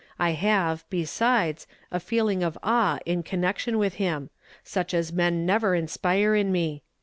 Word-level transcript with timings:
I 0.17 0.31
have, 0.31 0.83
besides, 0.89 1.67
a 1.91 1.99
feeling 1.99 2.41
of 2.41 2.57
awe 2.63 2.97
in 3.05 3.21
connection 3.21 3.77
with 3.77 3.93
him; 4.01 4.31
such 4.63 4.95
as 4.95 5.13
men 5.13 5.45
never 5.45 5.75
inspire 5.75 6.33
in 6.33 6.51
me. 6.51 6.81